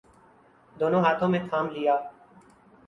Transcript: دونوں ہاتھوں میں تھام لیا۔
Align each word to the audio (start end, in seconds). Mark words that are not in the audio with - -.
دونوں 0.75 1.01
ہاتھوں 1.01 1.29
میں 1.29 1.39
تھام 1.49 1.65
لیا۔ 1.69 1.95